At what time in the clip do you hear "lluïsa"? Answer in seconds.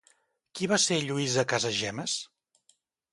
1.03-1.43